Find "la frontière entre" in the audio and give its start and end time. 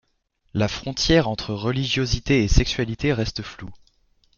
0.55-1.53